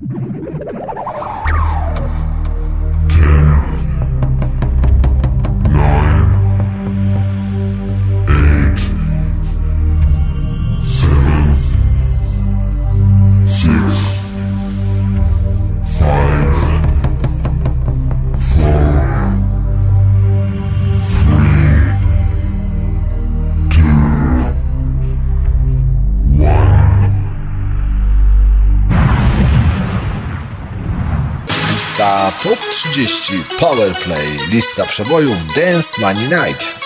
Ha 0.00 0.06
ha 0.14 0.20
ha 0.20 0.82
ha! 0.82 0.87
Top 32.48 32.58
30 32.70 33.44
Powerplay, 33.60 34.36
lista 34.50 34.86
przebojów 34.86 35.54
Dance 35.54 36.00
Money 36.00 36.28
Night. 36.28 36.77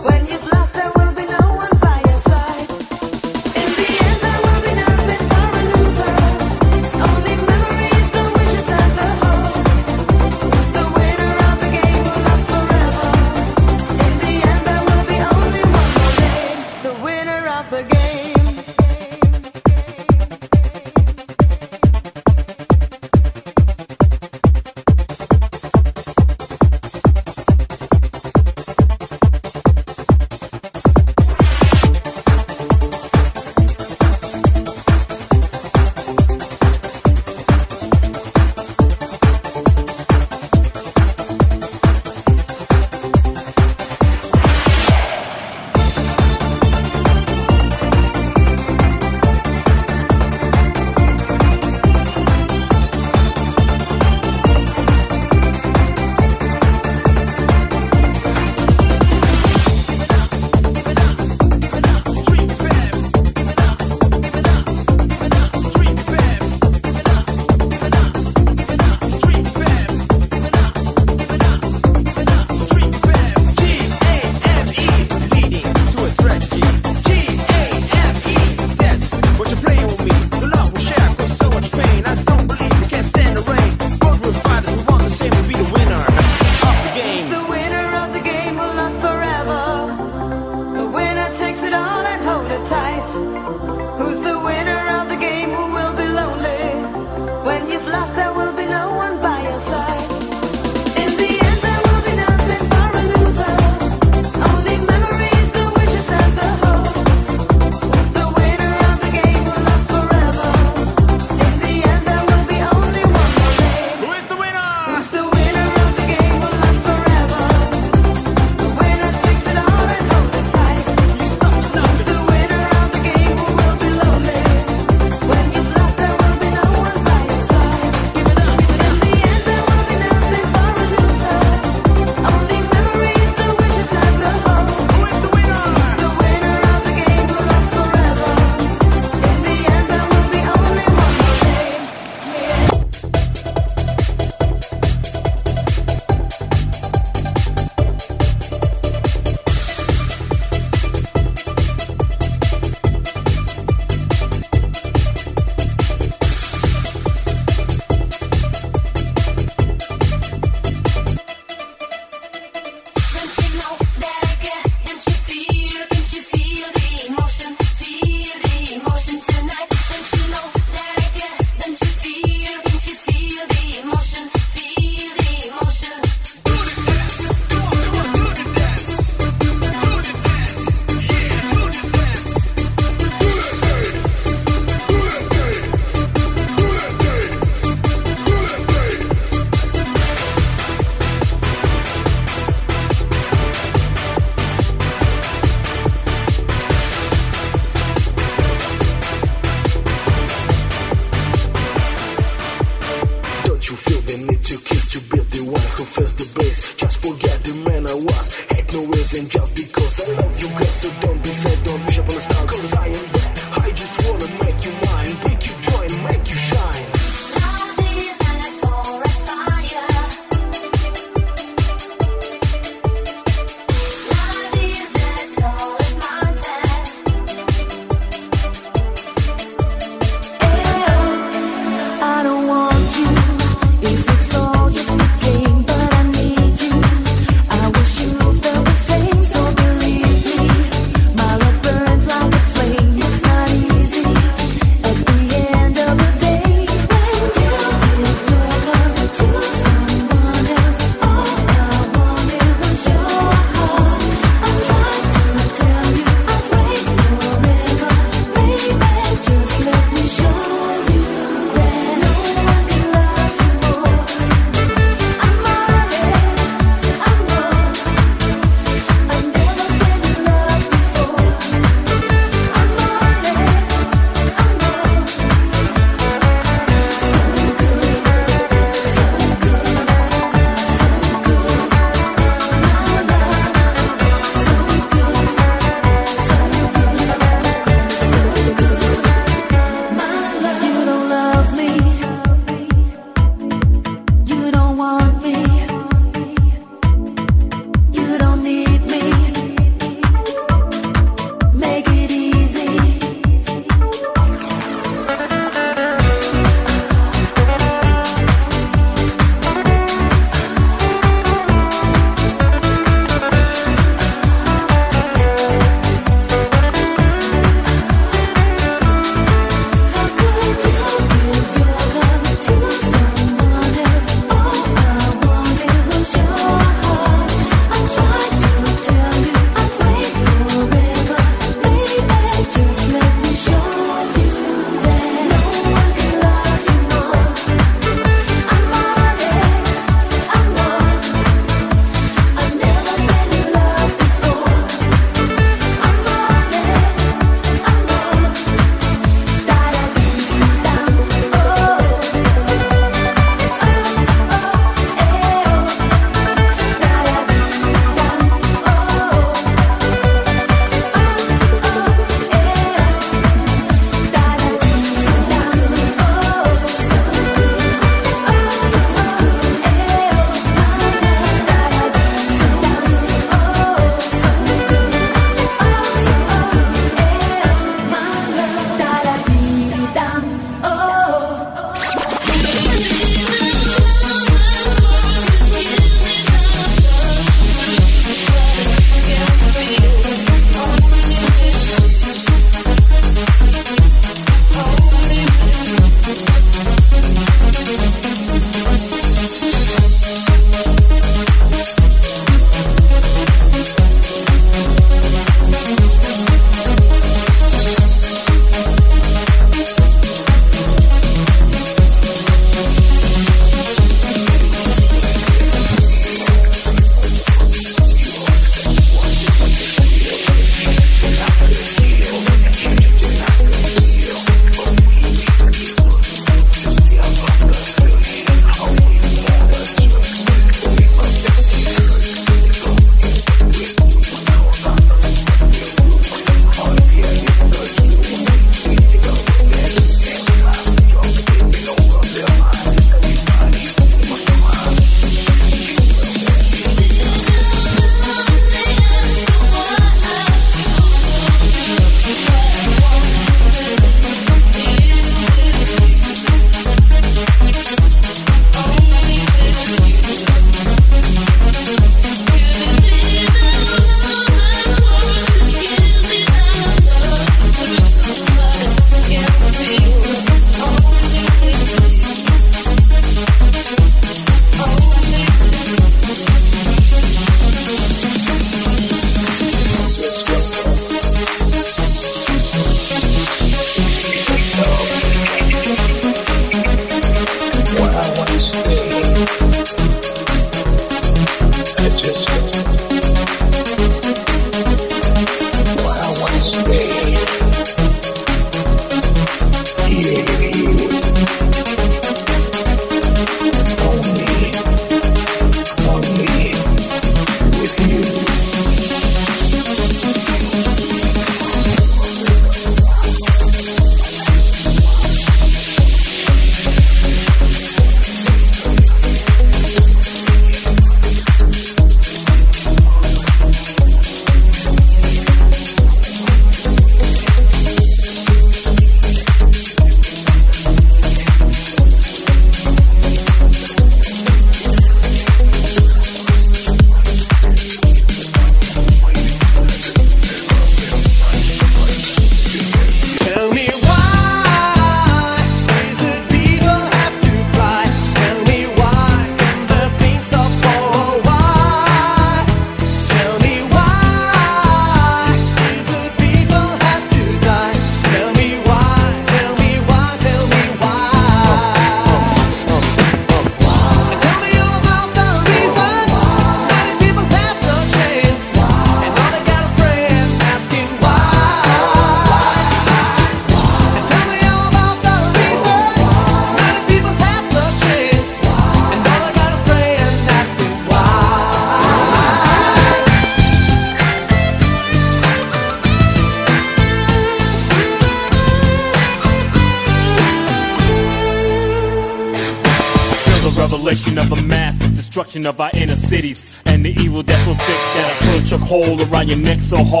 So 599.71 599.85
hard. 599.85 600.00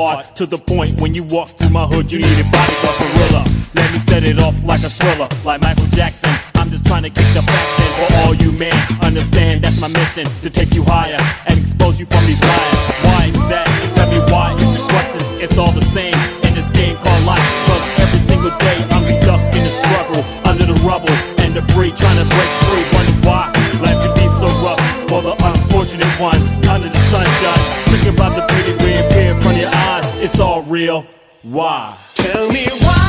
All 30.41 30.63
real. 30.63 31.05
Why? 31.43 31.95
Tell 32.15 32.51
me 32.51 32.65
why 32.65 33.00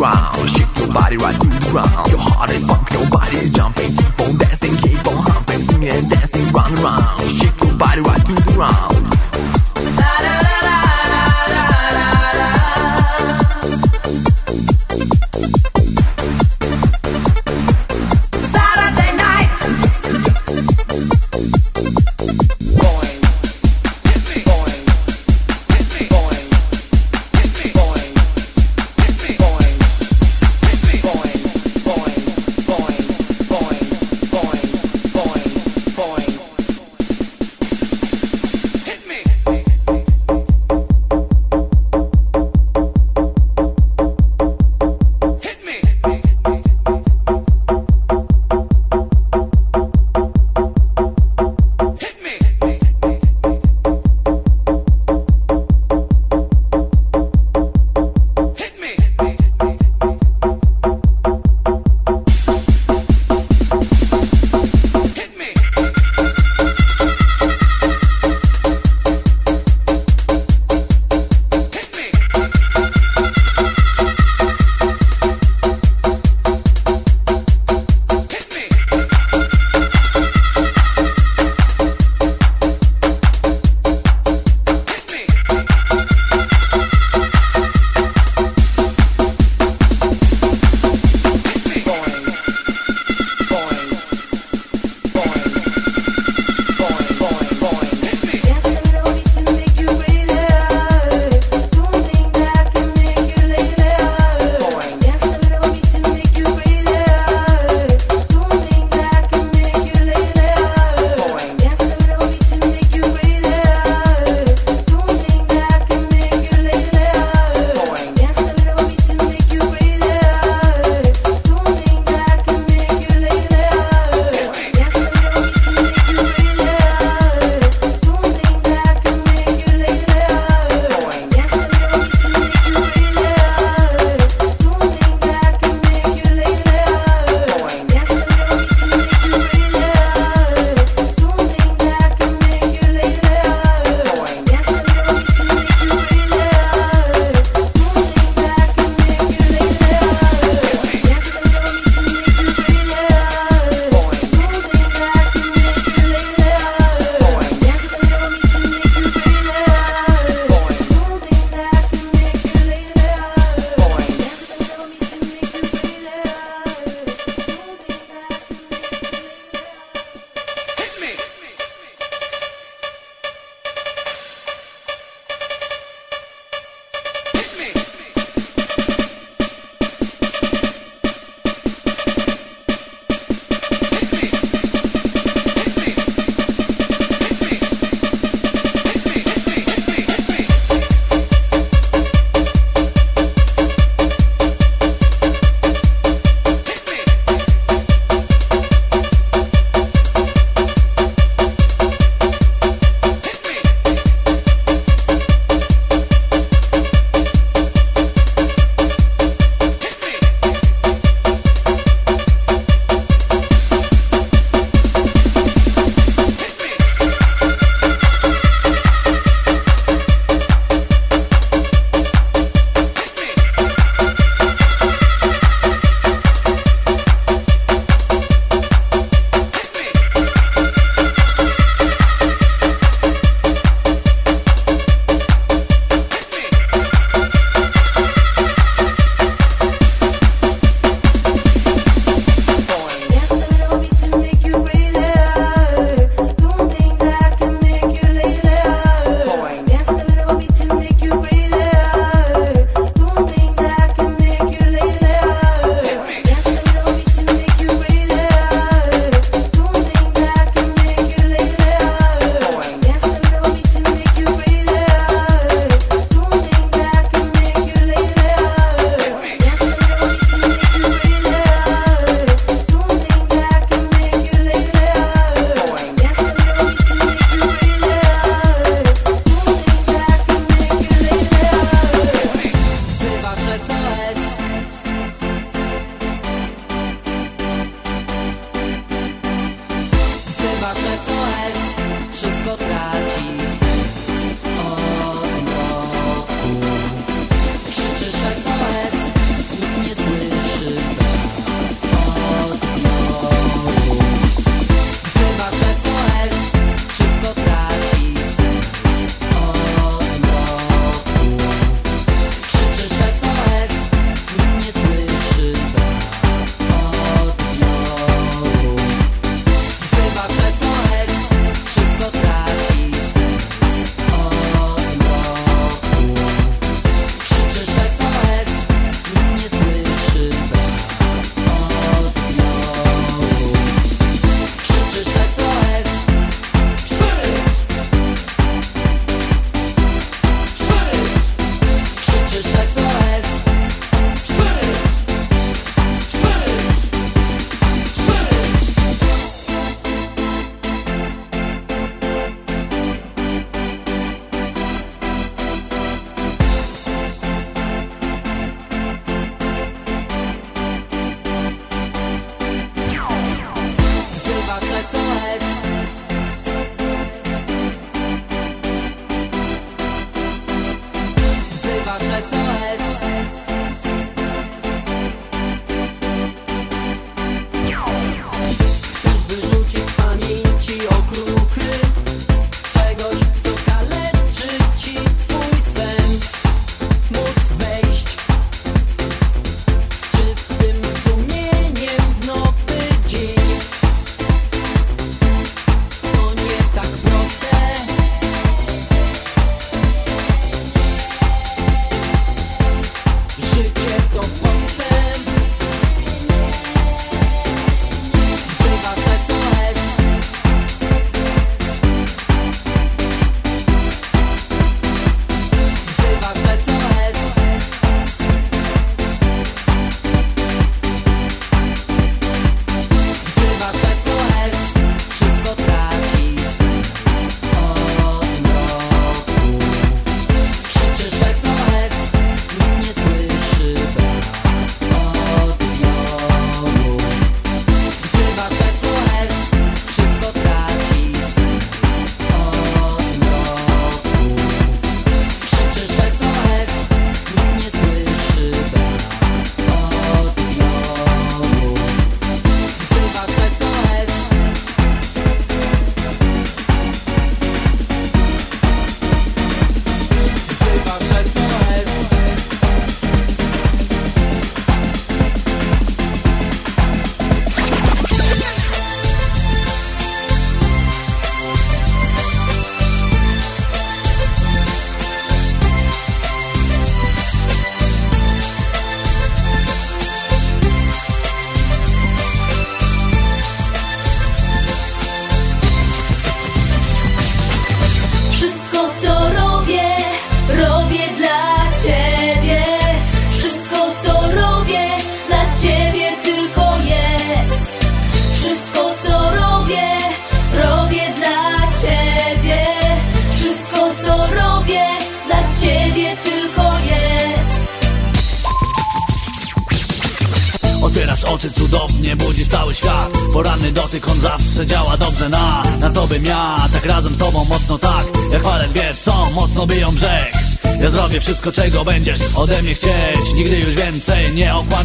ground. 0.00 0.48
Shake 0.48 0.74
your 0.78 0.92
body 0.94 1.18
right 1.18 1.38
to 1.38 1.46
the 1.46 1.68
ground. 1.70 2.08
Your 2.08 2.20
heart 2.24 2.50
is 2.50 2.64
funk, 2.66 2.88
nobody's 2.90 3.52
jumping. 3.52 3.92
Keep 3.92 4.20
on 4.20 4.38
dancing, 4.38 4.76
keep 4.80 5.06
on 5.06 5.20
humping, 5.28 5.88
and 5.92 6.08
dancing, 6.08 6.46
round 6.56 6.72
and 6.72 6.80
round. 6.80 7.20
Shake 7.36 7.60
your 7.60 7.74
body 7.76 8.00
right 8.00 8.24
to 8.24 8.32
the 8.32 8.52
ground. 8.56 8.99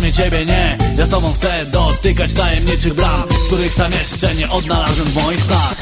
mnie 0.06 0.14
ciebie 0.14 0.46
nie. 0.46 0.78
Ja 0.98 1.06
z 1.06 1.10
tobą 1.10 1.34
chcę 1.34 1.66
dotykać 1.66 2.34
tajemniczych 2.34 2.94
bram 2.94 3.24
Których 3.48 3.74
sam 3.74 3.92
jeszcze 3.92 4.36
nie 4.36 4.50
odnalazłem 4.50 5.08
w 5.08 5.24
moich 5.24 5.42
snach. 5.44 5.75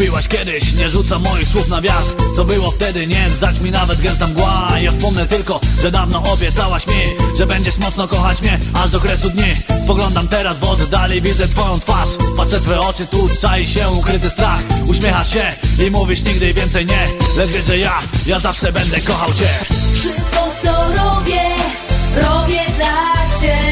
Mówiłaś 0.00 0.28
kiedyś, 0.28 0.72
nie 0.72 0.90
rzucam 0.90 1.22
moich 1.22 1.48
słów 1.48 1.68
na 1.68 1.80
wiatr. 1.80 2.14
Co 2.36 2.44
było 2.44 2.70
wtedy, 2.70 3.06
nie 3.06 3.30
zdać 3.30 3.60
mi 3.60 3.70
nawet 3.70 4.00
gęsta 4.00 4.26
mgła 4.26 4.68
Ja 4.82 4.92
wspomnę 4.92 5.26
tylko, 5.26 5.60
że 5.82 5.90
dawno 5.90 6.22
obiecałaś 6.32 6.86
mi 6.86 6.94
Że 7.38 7.46
będziesz 7.46 7.78
mocno 7.78 8.08
kochać 8.08 8.42
mnie, 8.42 8.58
aż 8.74 8.90
do 8.90 9.00
kresu 9.00 9.30
dni. 9.30 9.54
Spoglądam 9.82 10.28
teraz 10.28 10.58
w 10.58 10.64
oddali, 10.64 11.22
widzę 11.22 11.48
twoją 11.48 11.80
twarz. 11.80 12.08
Patrzę 12.36 12.60
twoje 12.60 12.80
oczy, 12.80 13.06
tu 13.06 13.28
czai 13.40 13.66
się 13.66 13.88
ukryty 13.88 14.30
strach. 14.30 14.60
Uśmiechasz 14.86 15.32
się 15.32 15.52
i 15.86 15.90
mówisz 15.90 16.22
nigdy 16.22 16.54
więcej 16.54 16.86
nie. 16.86 17.06
Lecz 17.36 17.50
wiedz, 17.50 17.66
że 17.66 17.78
ja, 17.78 17.98
ja 18.26 18.38
zawsze 18.40 18.72
będę 18.72 19.00
kochał 19.00 19.32
cię. 19.32 19.48
Wszystko 19.94 20.48
co 20.62 20.72
robię, 20.88 21.42
robię 22.16 22.60
dla 22.76 23.12
ciebie. 23.40 23.69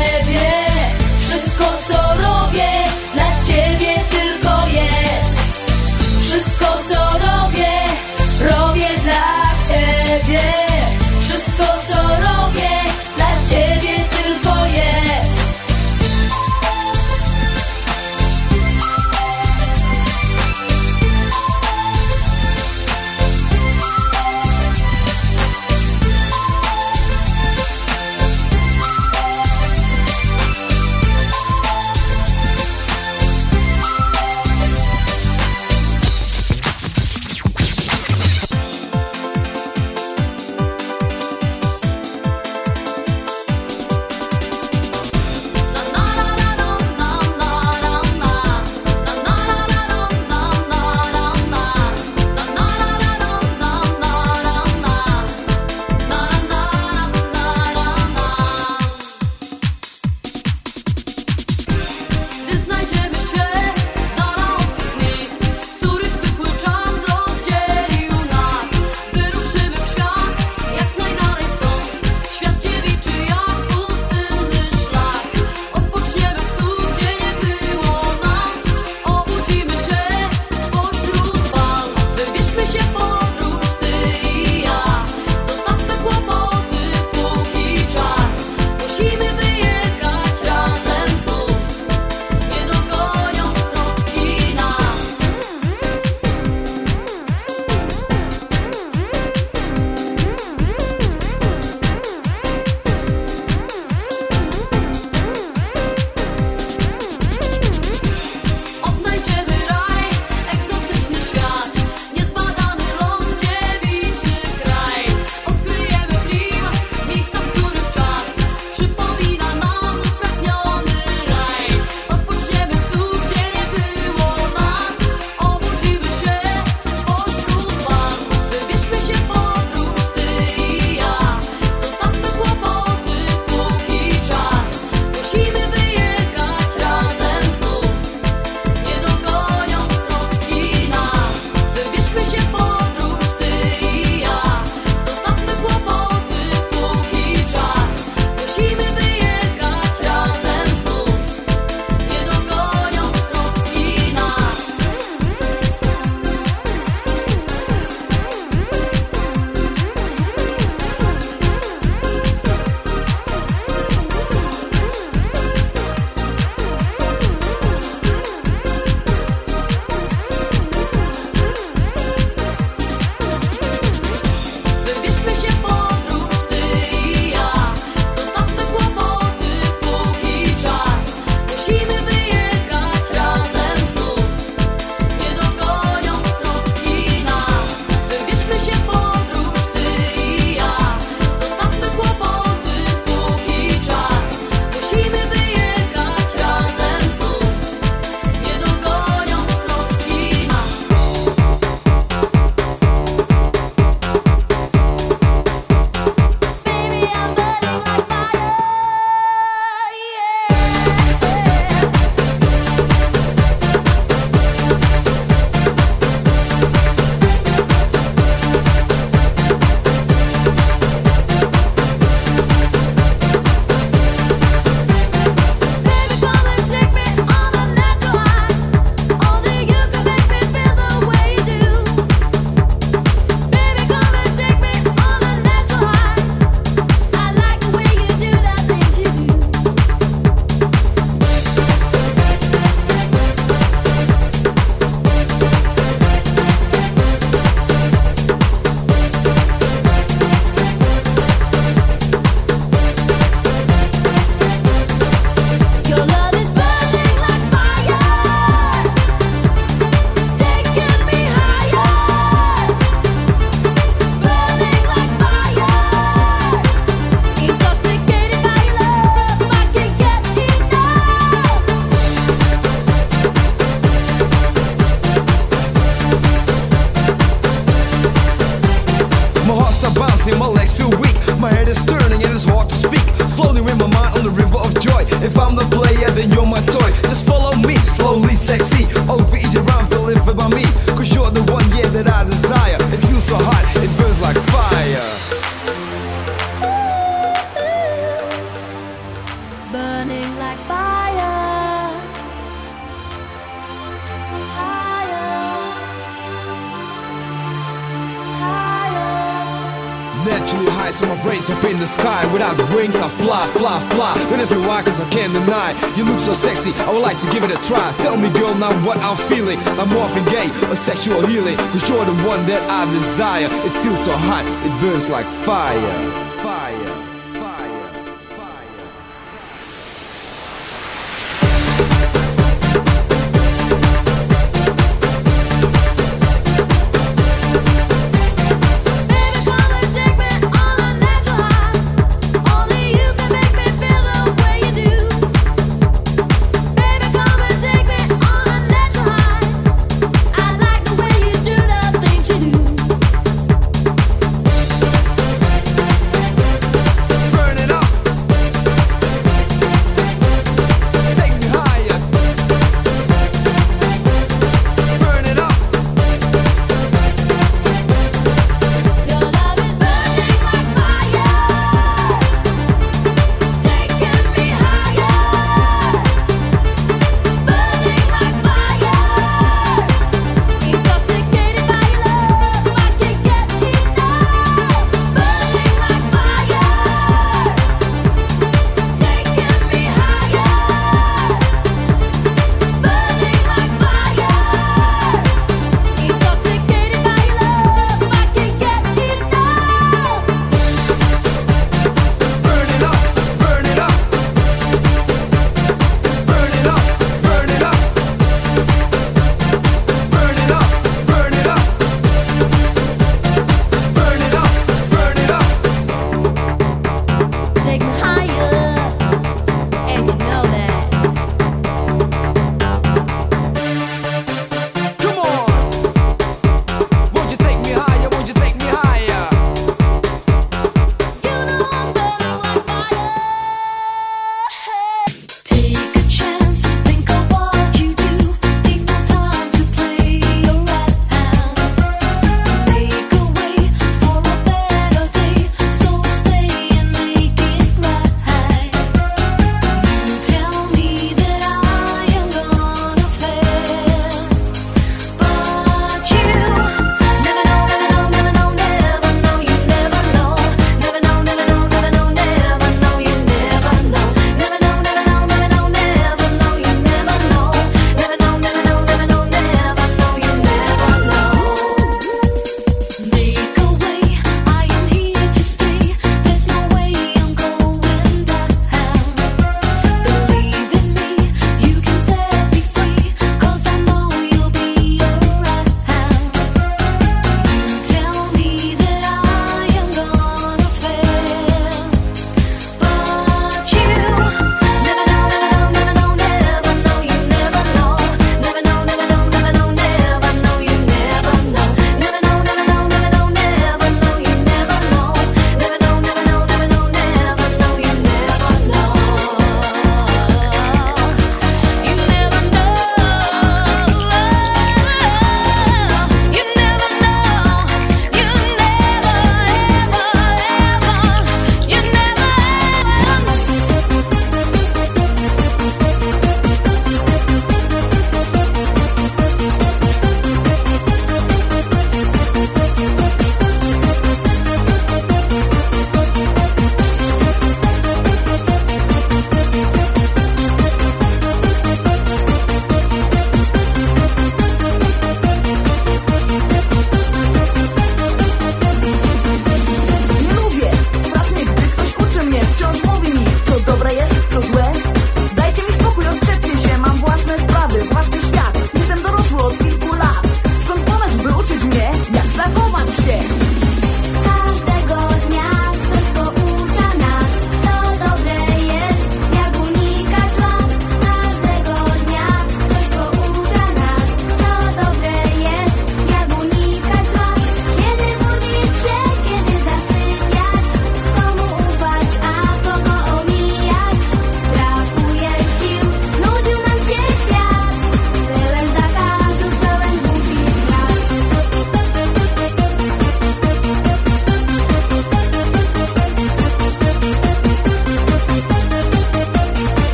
give 317.33 317.45
it 317.45 317.51
a 317.51 317.61
try. 317.67 317.95
Tell 317.99 318.17
me, 318.17 318.29
girl, 318.31 318.55
now 318.55 318.73
what 318.85 318.99
I'm 318.99 319.17
feeling. 319.29 319.59
I'm 319.79 319.93
often 319.97 320.25
gay, 320.27 320.49
a 320.71 320.77
sexual 320.77 321.25
healing. 321.27 321.57
Cause 321.73 321.89
you're 321.89 322.05
the 322.05 322.15
one 322.25 322.47
that 322.47 322.63
I 322.71 322.85
desire. 322.91 323.49
It 323.67 323.73
feels 323.83 324.05
so 324.05 324.13
hot, 324.17 324.45
it 324.67 324.73
burns 324.81 325.09
like 325.09 325.27
fire. 325.45 326.28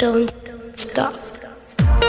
don't 0.00 0.32
stop. 0.74 1.99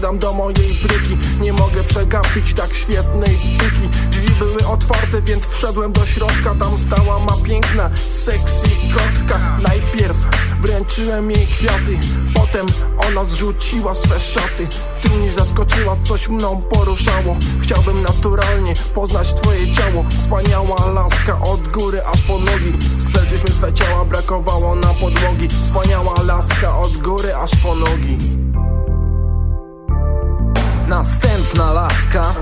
Wsiadam 0.00 0.18
do 0.18 0.32
mojej 0.32 0.74
bryki. 0.82 1.16
Nie 1.40 1.52
mogę 1.52 1.84
przegapić 1.84 2.54
tak 2.54 2.74
świetnej 2.74 3.38
tyki 3.58 3.98
Drzwi 4.10 4.34
były 4.38 4.66
otwarte, 4.66 5.22
więc 5.22 5.46
wszedłem 5.46 5.92
do 5.92 6.06
środka. 6.06 6.54
Tam 6.60 6.78
stała 6.78 7.18
ma 7.18 7.36
piękna, 7.44 7.90
sexy 8.10 8.66
kotka. 8.94 9.58
Najpierw 9.62 10.16
wręczyłem 10.60 11.30
jej 11.30 11.46
kwiaty 11.46 11.98
Potem 12.34 12.66
ona 13.08 13.24
zrzuciła 13.24 13.94
swe 13.94 14.20
szaty. 14.20 14.68
Ty 15.02 15.08
mnie 15.08 15.30
zaskoczyła, 15.30 15.96
coś 16.04 16.28
mną 16.28 16.62
poruszało. 16.62 17.36
Chciałbym 17.62 18.02
naturalnie 18.02 18.74
poznać 18.94 19.34
twoje 19.34 19.72
ciało. 19.72 20.04
Wspaniała 20.18 20.86
laska 20.94 21.40
od 21.40 21.68
góry 21.68 22.02
aż 22.04 22.20
po 22.22 22.38
nogi. 22.38 22.72
Splegliśmy 22.98 23.48
swe 23.48 23.72
ciała, 23.72 24.04
brakowało 24.04 24.74
na 24.74 24.88
podłogi. 24.88 25.48
Wspaniała 25.62 26.14
laska 26.22 26.78
od 26.78 26.96
góry 26.96 27.36
aż 27.36 27.50
po 27.62 27.74
nogi 27.74 28.39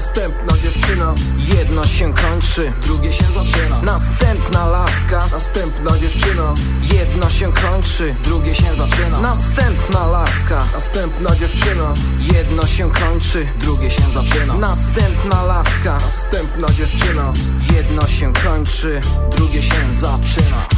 Następna 0.08 0.58
dziewczyna 0.58 1.14
Jedno 1.58 1.84
się 1.84 2.14
kończy, 2.14 2.72
drugie 2.82 3.12
się 3.12 3.24
zaczyna. 3.24 3.82
Następna 3.82 4.66
laska 4.66 5.26
Następna 5.32 5.98
dziewczyna 5.98 6.54
Jedno 6.82 7.30
się 7.30 7.52
kończy, 7.52 8.14
drugie 8.24 8.54
się 8.54 8.74
zaczyna. 8.74 9.20
Następna 9.20 10.06
laska 10.06 10.64
Następna 10.74 11.36
dziewczyna 11.36 11.94
Jedno 12.34 12.66
się 12.66 12.90
kończy, 12.90 13.46
drugie 13.60 13.90
się 13.90 14.02
zaczyna. 14.10 14.54
Następna 14.54 15.42
laska 15.42 15.98
Następna 15.98 16.68
dziewczyna 16.68 17.32
Jedno 17.74 18.06
się 18.06 18.32
kończy, 18.32 19.00
drugie 19.36 19.62
się 19.62 19.92
zaczyna 19.92 20.77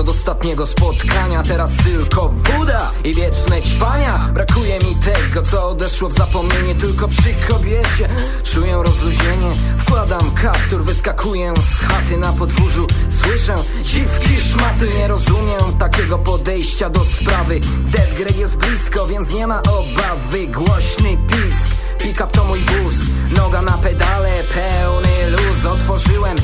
od 0.00 0.08
ostatniego 0.08 0.66
spotkania 0.66 1.42
Teraz 1.42 1.70
tylko 1.84 2.28
Buda 2.28 2.90
i 3.04 3.14
wieczne 3.14 3.62
ćwania 3.62 4.30
Brakuje 4.34 4.78
mi 4.78 4.96
tego, 4.96 5.42
co 5.42 5.68
odeszło 5.68 6.08
w 6.08 6.12
zapomnienie 6.12 6.74
Tylko 6.74 7.08
przy 7.08 7.34
kobiecie 7.48 8.08
czuję 8.42 8.82
rozluźnienie. 8.84 9.52
Wkładam 9.78 10.30
kaptur, 10.42 10.84
wyskakuję 10.84 11.54
z 11.56 11.86
chaty 11.86 12.16
na 12.16 12.32
podwórzu 12.32 12.86
Słyszę 13.22 13.54
dziwki 13.82 14.40
szmaty 14.40 14.88
Nie 14.98 15.08
rozumiem 15.08 15.78
takiego 15.78 16.18
podejścia 16.18 16.90
do 16.90 17.00
sprawy. 17.04 17.60
Dead 17.92 18.14
Grey 18.14 18.38
jest 18.38 18.56
blisko, 18.56 19.06
więc 19.06 19.34
nie 19.34 19.46
ma 19.46 19.62
obawy. 19.62 20.46
Głośny 20.46 21.16
pisk 21.28 21.80
Pick-up 21.98 22.32
to 22.32 22.44
mój 22.44 22.60
wóz, 22.60 22.94
noga 23.36 23.62
na 23.62 23.72
pedale, 23.72 24.30
pełny 24.54 25.30
luz 25.30 25.66
Otworzyłem 25.66 26.36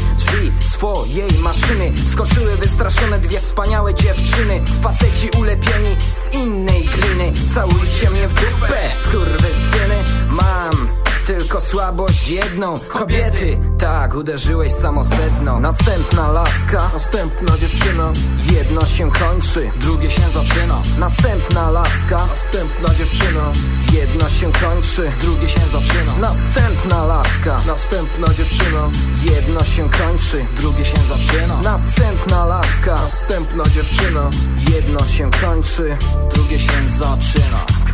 swojej 0.76 1.38
maszyny. 1.42 1.92
Skoczyły 2.12 2.56
wystraszone 2.56 3.18
dwie 3.18 3.40
wspaniałe 3.40 3.94
dziewczyny. 3.94 4.60
Faceci 4.82 5.30
ulepieni 5.40 5.96
z 6.16 6.34
innej 6.34 6.82
gliny. 6.84 7.32
Całujcie 7.54 8.10
mnie 8.10 8.28
w 8.28 8.34
dupę, 8.34 8.92
skurwysyny. 9.04 9.96
Mam 10.28 11.05
tylko 11.26 11.60
słabość 11.60 12.28
jedną. 12.28 12.74
Kobiety, 12.88 13.58
tak, 13.78 14.14
uderzyłeś 14.14 14.72
samosedno. 14.72 15.60
Następna 15.60 16.32
laska 16.32 16.90
Następna 16.92 17.58
dziewczyna. 17.58 18.12
Jedno 18.52 18.86
się 18.86 19.10
kończy, 19.10 19.70
drugie 19.76 20.10
się 20.10 20.22
zaczyna. 20.30 20.82
Następna 20.98 21.70
laska 21.70 22.16
Następna 22.16 22.94
dziewczyna. 22.94 23.52
Jedno 23.92 24.28
się 24.28 24.52
kończy, 24.52 25.10
drugie 25.20 25.48
się 25.48 25.60
zaczyna. 25.60 26.12
Następna 26.20 27.04
laska 27.04 27.56
Następna 27.66 28.34
dziewczyna. 28.34 28.90
Jedno 29.34 29.64
się 29.64 29.88
kończy, 29.90 30.44
drugie 30.56 30.84
się 30.84 30.98
zaczyna. 31.08 31.60
Następna 31.62 32.46
laska 32.46 32.94
Następna 32.94 33.64
dziewczyna. 33.64 34.30
Jedno 34.74 35.06
się 35.06 35.30
kończy, 35.30 35.96
drugie 36.34 36.58
się 36.60 36.88
zaczyna 36.88 37.85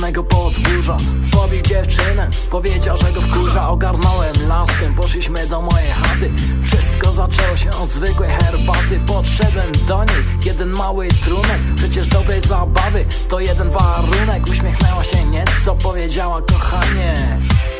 mego 0.00 0.24
podwórza. 0.24 0.96
Pobił 1.32 1.62
dziewczynę, 1.62 2.30
powiedział, 2.50 2.96
że 2.96 3.12
go 3.12 3.20
wkurza. 3.20 3.68
Ogarnąłem 3.68 4.34
laskę, 4.48 4.94
poszliśmy 4.96 5.46
do 5.46 5.62
mojej 5.62 5.90
chaty. 5.90 6.32
Wszystko 6.64 7.12
zaczęło 7.12 7.56
się 7.56 7.70
od 7.70 7.90
zwykłej 7.90 8.30
herbaty. 8.30 9.00
Podszedłem 9.06 9.72
do 9.88 10.04
niej, 10.04 10.24
jeden 10.44 10.68
mały 10.68 11.08
trunek. 11.08 11.60
Przecież 11.76 12.06
dobrej 12.06 12.40
zabawy 12.40 13.04
to 13.28 13.40
jeden 13.40 13.70
warunek. 13.70 14.46
Uśmiechnęła 14.50 15.04
się 15.04 15.24
nieco, 15.24 15.74
powiedziała 15.74 16.42
kochanie 16.42 17.14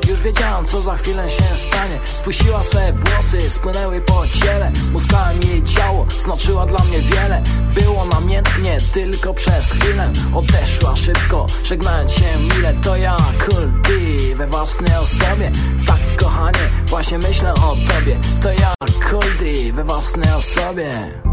już 0.09 0.20
wiedziałam, 0.20 0.64
co 0.64 0.82
za 0.82 0.97
chwilę 0.97 1.31
się 1.31 1.43
stanie. 1.56 2.01
Spuściła 2.05 2.62
swe 2.62 2.93
włosy, 2.93 3.51
spłynęły 3.51 4.01
po 4.01 4.22
ciele. 4.26 4.72
Muskałem 4.93 5.40
jej 5.43 5.62
ciało, 5.62 6.06
znaczyła 6.18 6.66
dla 6.66 6.85
mnie 6.85 6.98
wiele. 6.98 7.43
Było 7.74 8.05
namiętnie, 8.05 8.78
tylko 8.93 9.35
przez 9.35 9.72
chwilę. 9.72 10.12
Odeszła 10.35 10.97
szybko, 10.97 11.47
żegnając 11.64 12.12
się 12.12 12.39
mile. 12.55 12.74
To 12.74 12.97
ja, 12.97 13.16
Cool 13.16 13.82
D, 13.82 13.90
we 14.35 14.47
własnej 14.47 14.97
osobie. 14.97 15.52
Tak 15.86 16.16
kochanie, 16.18 16.70
właśnie 16.86 17.18
myślę 17.18 17.55
o 17.55 17.76
tobie. 17.89 18.16
To 18.43 18.52
ja, 18.52 18.74
Cool 19.10 19.36
D, 19.39 19.72
we 19.72 19.85
własnej 19.85 20.32
osobie 20.32 21.24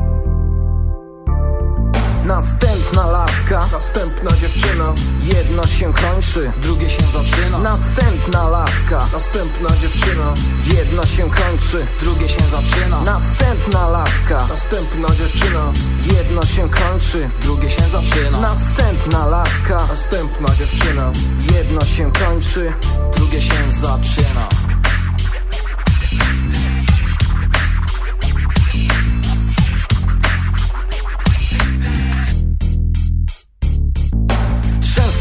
Następna 2.36 3.08
laska. 3.08 3.68
Następna 3.72 4.32
dziewczyna. 4.32 4.94
Jedno 5.24 5.68
się 5.68 5.94
kończy, 5.94 6.52
drugie 6.62 6.90
się 6.90 7.04
zaczyna. 7.04 7.58
Następna 7.58 8.50
laska. 8.50 9.08
Następna 9.14 9.70
dziewczyna. 9.82 10.34
Jedno 10.78 11.06
się 11.06 11.30
kończy, 11.30 11.86
drugie 12.00 12.30
się 12.30 12.44
zaczyna. 12.44 13.02
Następna 13.02 13.88
laska. 13.88 14.48
Następna 14.50 15.08
dziewczyna. 15.16 15.74
Jedno 16.18 16.46
się 16.46 16.70
kończy, 16.70 17.30
drugie 17.44 17.70
się 17.70 17.82
zaczyna. 17.82 18.42
Następna 18.42 19.26
laska. 19.26 19.78
Następna 19.90 20.56
dziewczyna. 20.56 21.12
Jedno 21.56 21.86
się 21.86 22.12
kończy, 22.12 22.74
drugie 23.16 23.42
się 23.42 23.72
zaczyna 23.72 24.48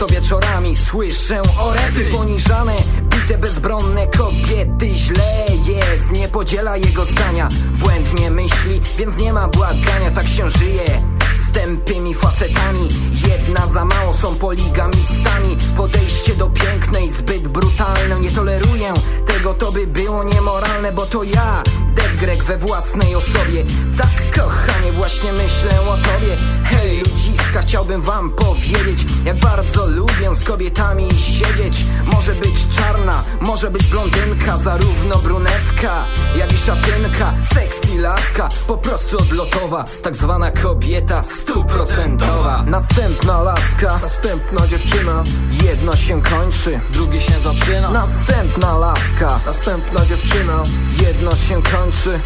Często 0.00 0.20
wieczorami 0.20 0.76
słyszę 0.76 1.42
orety 1.58 2.04
poniżane. 2.04 2.76
Bite 3.02 3.38
bezbronne 3.38 4.06
kobiety 4.06 4.88
Źle 4.88 5.46
jest, 5.66 6.12
nie 6.12 6.28
podziela 6.28 6.76
jego 6.76 7.04
zdania. 7.04 7.48
Błędnie 7.78 8.30
myśli, 8.30 8.80
więc 8.98 9.18
nie 9.18 9.32
ma 9.32 9.48
błagania. 9.48 10.10
Tak 10.14 10.28
się 10.28 10.50
żyje 10.50 11.02
z 11.34 11.52
tępymi 11.52 12.14
facetami. 12.14 12.88
Jedna 13.28 13.66
za 13.66 13.84
mało 13.84 14.12
są 14.12 14.34
poligamistami. 14.34 15.56
Podejście 15.76 16.34
do 16.34 16.50
pięknej 16.50 17.10
zbyt 17.10 17.48
brutalne. 17.48 18.20
Nie 18.20 18.30
toleruję 18.30 18.94
tego, 19.26 19.54
to 19.54 19.72
by 19.72 19.86
było 19.86 20.24
niemoralne 20.24 20.92
Bo 20.92 21.06
to 21.06 21.22
ja, 21.22 21.62
Dead 21.94 22.42
we 22.50 22.58
własnej 22.58 23.14
osobie. 23.14 23.64
Tak 23.96 24.42
kochanie, 24.42 24.92
właśnie 24.92 25.32
myślę 25.32 25.80
o 25.80 25.96
tobie. 25.96 26.36
Hej 26.64 26.98
ludziska, 26.98 27.62
chciałbym 27.62 28.02
wam 28.02 28.30
powiedzieć 28.30 29.06
Jak 29.24 29.40
bardzo 29.40 29.86
lubię 29.86 30.34
z 30.34 30.44
kobietami 30.44 31.08
siedzieć. 31.10 31.84
Może 32.12 32.34
być 32.34 32.68
czarna, 32.76 33.22
może 33.40 33.70
być 33.70 33.86
blondynka 33.86 34.58
Zarówno 34.58 35.16
brunetka, 35.16 36.04
jak 36.36 36.52
i 36.52 36.56
szatynka. 36.56 37.34
Sexy 37.54 38.00
laska, 38.00 38.48
po 38.66 38.76
prostu 38.76 39.16
odlotowa. 39.18 39.84
Tak 40.02 40.16
zwana 40.16 40.50
kobieta 40.50 41.22
stuprocentowa. 41.22 42.64
Następna 42.66 43.42
laska, 43.42 43.98
Następna 44.02 44.66
dziewczyna. 44.66 45.22
Jedno 45.64 45.96
się 45.96 46.22
kończy 46.22 46.80
drugie 46.92 47.20
się 47.20 47.40
zaczyna. 47.40 47.90
Następna 47.90 48.78
laska, 48.78 49.40
Następna 49.46 50.06
dziewczyna. 50.06 50.62
Jedno 51.02 51.36
się 51.36 51.54
kończy 51.54 51.79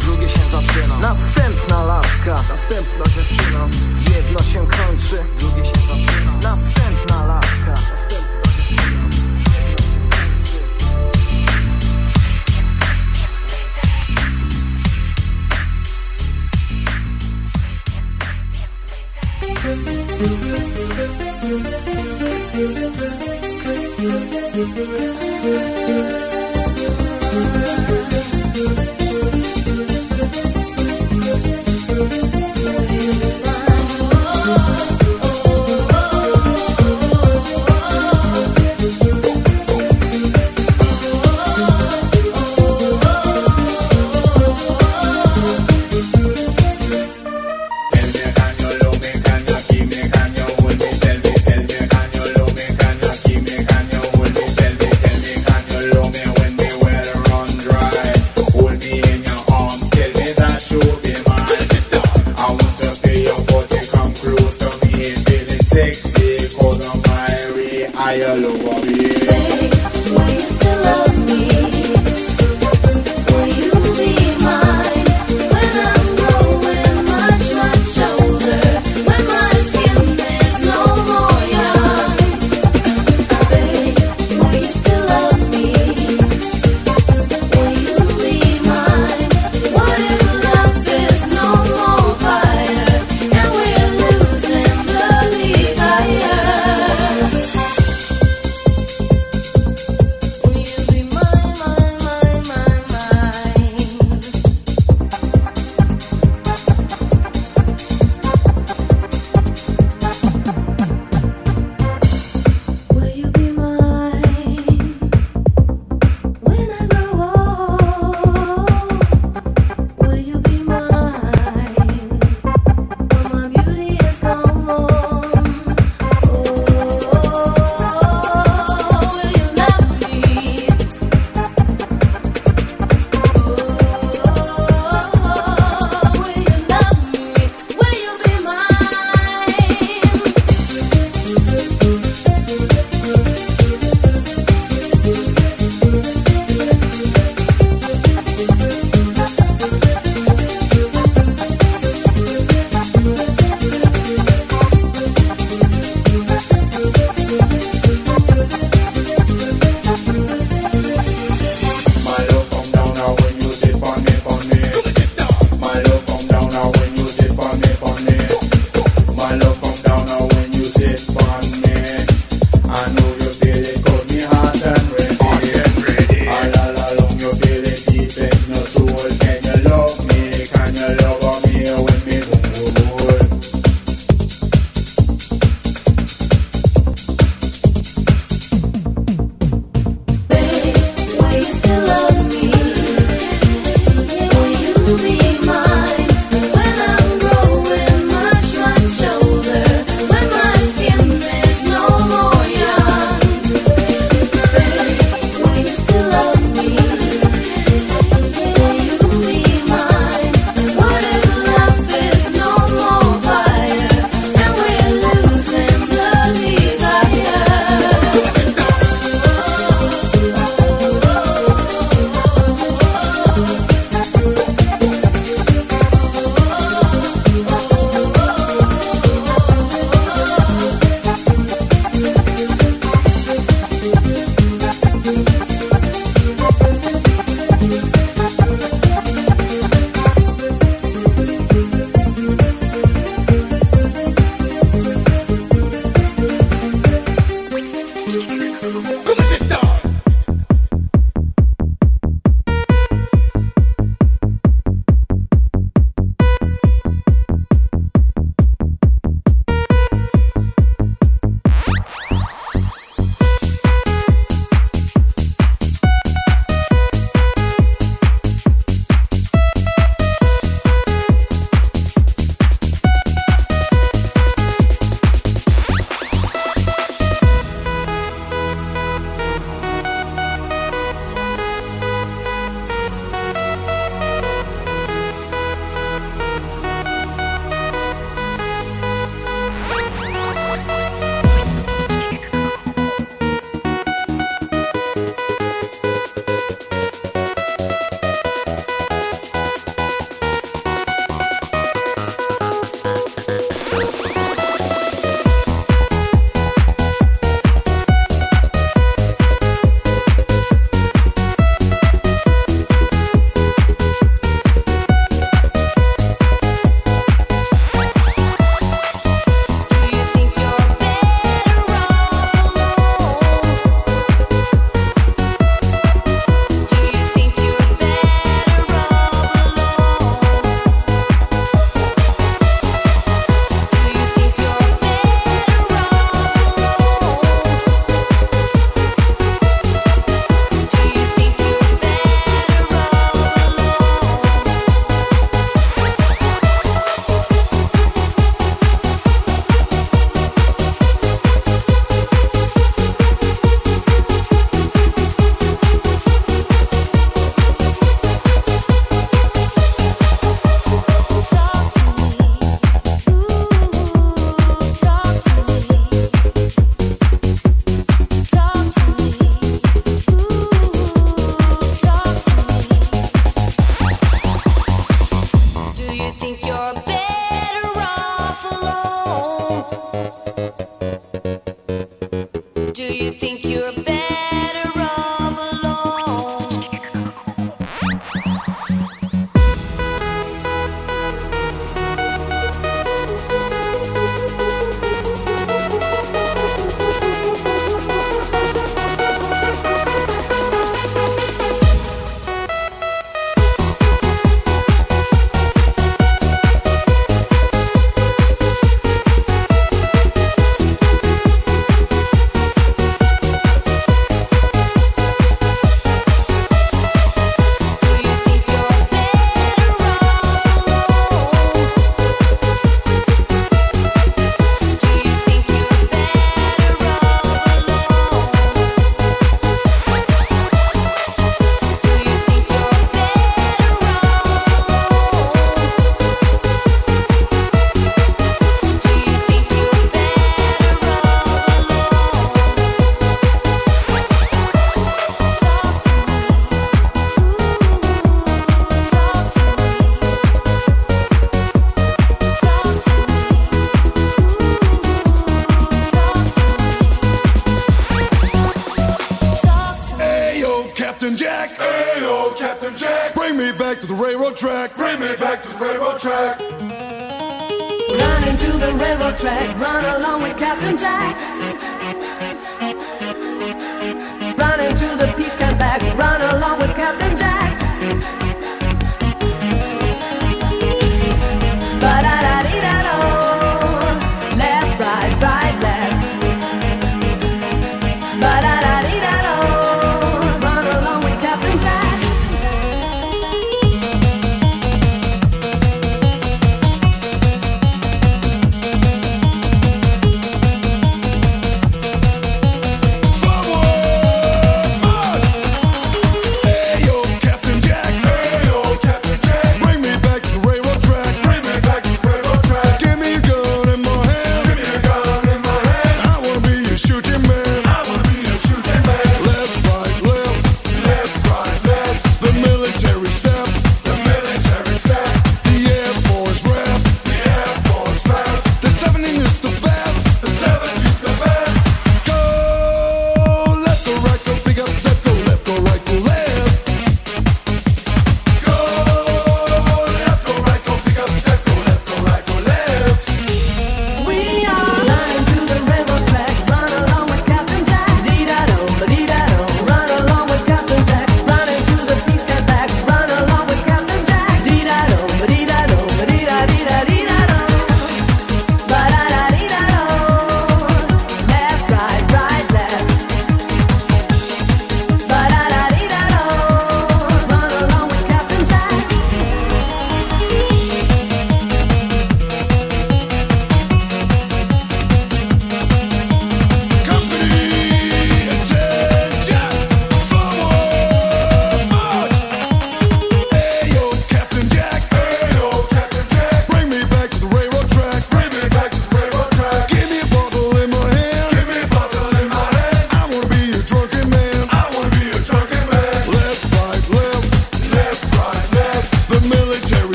drugie 0.00 0.28
się 0.28 0.40
zaczyna. 0.50 0.98
Następna 0.98 1.84
laska, 1.84 2.34
Następna 2.48 3.04
dziewczyna. 3.04 3.68
Jedno 4.16 4.38
się 4.42 4.66
kończy 4.66 5.24
drugie 5.40 5.64
się 5.64 5.78
zaczyna. 5.78 6.32
Następna 6.42 7.26
laska 7.26 7.74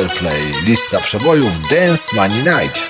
Powerplay. 0.00 0.52
Lista 0.64 0.98
przebojów 1.00 1.68
Dance 1.70 2.16
Money 2.16 2.38
Night. 2.38 2.89